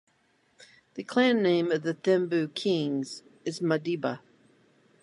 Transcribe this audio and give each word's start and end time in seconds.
The 0.95 1.03
clan 1.03 1.43
name 1.43 1.71
of 1.71 1.83
the 1.83 1.93
Thembu 1.93 2.51
kings 2.55 3.21
is 3.45 3.59
Madiba. 3.59 4.21